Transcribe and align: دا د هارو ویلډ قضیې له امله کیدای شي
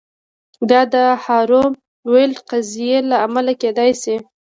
دا 0.69 0.81
د 0.93 0.95
هارو 1.23 1.63
ویلډ 2.11 2.37
قضیې 2.51 2.97
له 3.09 3.15
امله 3.25 3.51
کیدای 3.61 3.91
شي 4.01 4.15